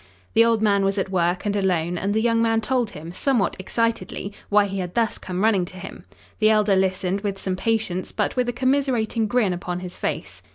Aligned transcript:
The 0.33 0.43
old 0.43 0.63
man 0.63 0.83
was 0.83 0.97
at 0.97 1.11
work 1.11 1.45
and 1.45 1.55
alone 1.55 1.95
and 1.95 2.11
the 2.11 2.23
young 2.23 2.41
man 2.41 2.59
told 2.61 2.89
him, 2.89 3.13
somewhat 3.13 3.55
excitedly, 3.59 4.33
why 4.49 4.65
he 4.65 4.79
had 4.79 4.95
thus 4.95 5.19
come 5.19 5.43
running 5.43 5.63
to 5.65 5.77
him. 5.77 6.05
The 6.39 6.49
elder 6.49 6.75
listened 6.75 7.21
with 7.21 7.37
some 7.37 7.55
patience 7.55 8.11
but 8.11 8.35
with 8.35 8.49
a 8.49 8.53
commiserating 8.53 9.27
grin 9.27 9.53
upon 9.53 9.81
his 9.81 9.99
face. 9.99 10.41